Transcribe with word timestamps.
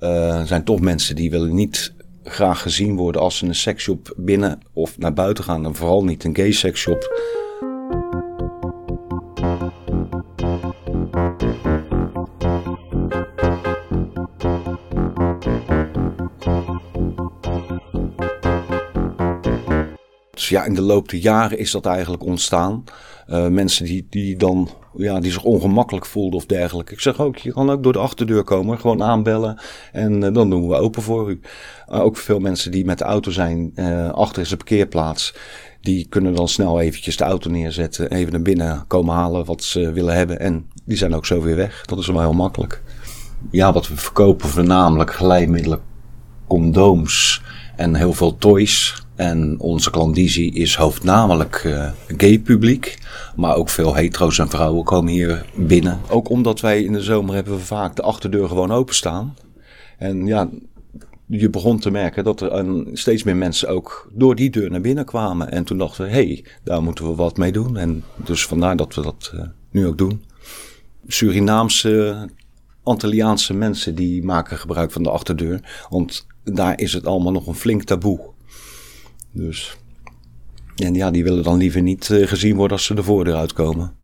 uh, 0.00 0.42
zijn 0.42 0.64
toch 0.64 0.80
mensen 0.80 1.14
die 1.14 1.30
willen 1.30 1.54
niet 1.54 1.92
graag 2.22 2.62
gezien 2.62 2.96
worden 2.96 3.20
als 3.20 3.38
ze 3.38 3.46
een 3.46 3.54
seksshop 3.54 4.14
binnen 4.16 4.60
of 4.72 4.98
naar 4.98 5.12
buiten 5.12 5.44
gaan. 5.44 5.64
En 5.64 5.74
vooral 5.74 6.04
niet 6.04 6.24
een 6.24 6.36
gay 6.36 6.52
seksshop. 6.52 7.08
Dus 20.30 20.48
ja, 20.48 20.64
in 20.64 20.74
de 20.74 20.80
loop 20.80 21.08
der 21.08 21.18
jaren 21.18 21.58
is 21.58 21.70
dat 21.70 21.86
eigenlijk 21.86 22.22
ontstaan. 22.24 22.84
Uh, 23.28 23.48
mensen 23.48 23.84
die, 23.84 24.06
die 24.10 24.36
dan 24.36 24.68
ja, 24.96 25.20
die 25.20 25.32
zich 25.32 25.42
ongemakkelijk 25.42 26.06
voelden 26.06 26.36
of 26.38 26.46
dergelijke. 26.46 26.92
Ik 26.92 27.00
zeg 27.00 27.20
ook, 27.20 27.36
je 27.36 27.52
kan 27.52 27.70
ook 27.70 27.82
door 27.82 27.92
de 27.92 27.98
achterdeur 27.98 28.44
komen, 28.44 28.78
gewoon 28.78 29.02
aanbellen 29.02 29.60
en 29.92 30.22
uh, 30.22 30.32
dan 30.32 30.50
doen 30.50 30.68
we 30.68 30.74
open 30.74 31.02
voor 31.02 31.30
u. 31.30 31.40
Ook 31.86 32.16
veel 32.16 32.38
mensen 32.38 32.70
die 32.70 32.84
met 32.84 32.98
de 32.98 33.04
auto 33.04 33.30
zijn, 33.30 33.72
achter 34.12 34.42
is 34.42 34.48
de 34.48 34.56
parkeerplaats. 34.56 35.34
Die 35.80 36.06
kunnen 36.08 36.34
dan 36.34 36.48
snel 36.48 36.80
eventjes 36.80 37.16
de 37.16 37.24
auto 37.24 37.50
neerzetten, 37.50 38.10
even 38.10 38.32
naar 38.32 38.42
binnen 38.42 38.84
komen 38.86 39.14
halen 39.14 39.44
wat 39.44 39.62
ze 39.62 39.92
willen 39.92 40.14
hebben. 40.14 40.40
En 40.40 40.70
die 40.84 40.96
zijn 40.96 41.14
ook 41.14 41.26
zo 41.26 41.42
weer 41.42 41.56
weg. 41.56 41.84
Dat 41.84 41.98
is 41.98 42.06
wel 42.06 42.20
heel 42.20 42.32
makkelijk. 42.32 42.82
Ja, 43.50 43.72
wat 43.72 43.88
we 43.88 43.96
verkopen 43.96 44.48
voornamelijk 44.48 45.14
glijmiddelen, 45.14 45.80
condooms 46.46 47.42
en 47.76 47.94
heel 47.94 48.12
veel 48.12 48.36
toys. 48.36 49.04
En 49.20 49.54
onze 49.58 49.90
klandizie 49.90 50.54
is 50.54 50.74
hoofdnamelijk 50.74 51.62
uh, 51.66 51.90
gay 52.06 52.38
publiek. 52.38 52.98
Maar 53.36 53.54
ook 53.54 53.68
veel 53.68 53.94
hetero's 53.94 54.38
en 54.38 54.48
vrouwen 54.48 54.84
komen 54.84 55.12
hier 55.12 55.46
binnen. 55.54 56.00
Ook 56.08 56.28
omdat 56.28 56.60
wij 56.60 56.82
in 56.82 56.92
de 56.92 57.02
zomer 57.02 57.34
hebben 57.34 57.52
we 57.52 57.60
vaak 57.60 57.96
de 57.96 58.02
achterdeur 58.02 58.48
gewoon 58.48 58.72
openstaan. 58.72 59.36
En 59.98 60.26
ja, 60.26 60.48
je 61.26 61.50
begon 61.50 61.78
te 61.78 61.90
merken 61.90 62.24
dat 62.24 62.40
er 62.40 62.84
steeds 62.92 63.22
meer 63.22 63.36
mensen 63.36 63.68
ook 63.68 64.10
door 64.12 64.34
die 64.34 64.50
deur 64.50 64.70
naar 64.70 64.80
binnen 64.80 65.04
kwamen. 65.04 65.50
En 65.50 65.64
toen 65.64 65.78
dachten 65.78 66.04
we, 66.04 66.10
hé, 66.10 66.24
hey, 66.24 66.44
daar 66.64 66.82
moeten 66.82 67.08
we 67.08 67.14
wat 67.14 67.36
mee 67.36 67.52
doen. 67.52 67.76
En 67.76 68.04
dus 68.16 68.46
vandaar 68.46 68.76
dat 68.76 68.94
we 68.94 69.02
dat 69.02 69.32
uh, 69.34 69.40
nu 69.70 69.86
ook 69.86 69.98
doen. 69.98 70.24
Surinaamse, 71.06 72.28
Antilliaanse 72.82 73.54
mensen 73.54 73.94
die 73.94 74.24
maken 74.24 74.56
gebruik 74.58 74.92
van 74.92 75.02
de 75.02 75.10
achterdeur. 75.10 75.86
Want 75.88 76.26
daar 76.44 76.80
is 76.80 76.92
het 76.92 77.06
allemaal 77.06 77.32
nog 77.32 77.46
een 77.46 77.54
flink 77.54 77.82
taboe. 77.82 78.20
Dus. 79.32 79.76
En 80.76 80.94
ja, 80.94 81.10
die 81.10 81.24
willen 81.24 81.42
dan 81.42 81.56
liever 81.56 81.82
niet 81.82 82.08
uh, 82.08 82.26
gezien 82.26 82.56
worden 82.56 82.76
als 82.76 82.86
ze 82.86 82.94
de 82.94 83.02
voordeur 83.02 83.34
uitkomen. 83.34 83.98